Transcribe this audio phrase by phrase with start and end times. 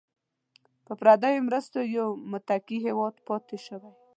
[0.85, 3.91] په پردیو مرستو یو متکي هیواد پاتې شوی.